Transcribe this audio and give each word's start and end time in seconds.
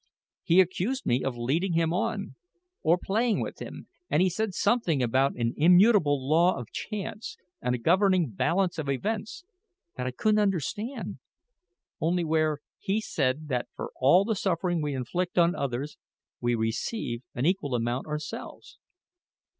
He 0.41 0.59
accused 0.59 1.05
me 1.05 1.23
of 1.23 1.37
leading 1.37 1.73
him 1.73 1.93
on, 1.93 2.33
and 2.83 3.01
playing 3.01 3.39
with 3.39 3.61
him; 3.61 3.87
and 4.09 4.23
he 4.23 4.31
said 4.31 4.55
something 4.55 5.03
about 5.03 5.35
an 5.35 5.53
immutable 5.55 6.27
law 6.27 6.57
of 6.57 6.71
chance, 6.71 7.37
and 7.61 7.75
a 7.75 7.77
governing 7.77 8.31
balance 8.31 8.79
of 8.79 8.89
events 8.89 9.43
that 9.97 10.07
I 10.07 10.09
couldn't 10.11 10.39
understand, 10.39 11.19
only 11.99 12.23
where 12.23 12.61
he 12.79 12.99
said 12.99 13.47
that 13.49 13.67
for 13.75 13.91
all 13.97 14.25
the 14.25 14.33
suffering 14.33 14.81
we 14.81 14.95
inflict 14.95 15.37
on 15.37 15.53
others, 15.53 15.97
we 16.39 16.55
receive 16.55 17.21
an 17.35 17.45
equal 17.45 17.75
amount 17.75 18.07
ourselves. 18.07 18.79